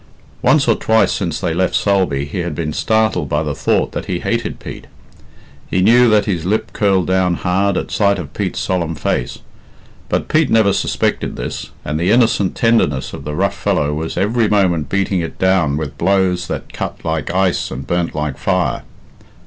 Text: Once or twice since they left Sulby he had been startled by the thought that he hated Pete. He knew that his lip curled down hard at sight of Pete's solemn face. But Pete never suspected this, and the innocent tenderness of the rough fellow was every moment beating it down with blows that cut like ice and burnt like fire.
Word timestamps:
Once 0.41 0.67
or 0.67 0.73
twice 0.75 1.11
since 1.11 1.39
they 1.39 1.53
left 1.53 1.75
Sulby 1.75 2.25
he 2.25 2.39
had 2.39 2.55
been 2.55 2.73
startled 2.73 3.29
by 3.29 3.43
the 3.43 3.53
thought 3.53 3.91
that 3.91 4.05
he 4.07 4.19
hated 4.19 4.59
Pete. 4.59 4.87
He 5.69 5.83
knew 5.83 6.09
that 6.09 6.25
his 6.25 6.43
lip 6.43 6.73
curled 6.73 7.05
down 7.05 7.35
hard 7.35 7.77
at 7.77 7.91
sight 7.91 8.17
of 8.17 8.33
Pete's 8.33 8.59
solemn 8.59 8.95
face. 8.95 9.43
But 10.09 10.27
Pete 10.27 10.49
never 10.49 10.73
suspected 10.73 11.35
this, 11.35 11.69
and 11.85 11.99
the 11.99 12.09
innocent 12.09 12.55
tenderness 12.55 13.13
of 13.13 13.25
the 13.25 13.35
rough 13.35 13.53
fellow 13.55 13.93
was 13.93 14.17
every 14.17 14.49
moment 14.49 14.89
beating 14.89 15.19
it 15.19 15.37
down 15.37 15.77
with 15.77 15.99
blows 15.99 16.47
that 16.47 16.73
cut 16.73 17.05
like 17.05 17.29
ice 17.31 17.69
and 17.69 17.85
burnt 17.85 18.15
like 18.15 18.39
fire. 18.39 18.81